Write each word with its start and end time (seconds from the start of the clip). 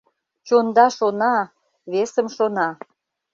Чонда 0.47 0.85
шона, 0.97 1.35
весым 1.91 2.27
шона. 2.35 2.69